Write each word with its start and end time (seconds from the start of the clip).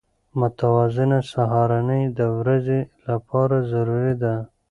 متوازنه 0.39 1.19
سهارنۍ 1.33 2.03
د 2.19 2.19
ورځې 2.37 2.79
لپاره 3.07 3.55
ضروري 3.71 4.13
ده. 4.23 4.35